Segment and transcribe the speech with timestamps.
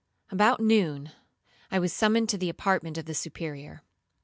[0.31, 1.11] About noon,
[1.69, 3.83] I was summoned to the apartment of the Superior.